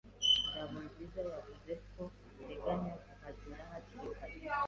[0.49, 2.03] Ngabonziza yavuze ko
[2.41, 4.35] ateganya kuhagera hakiri kare.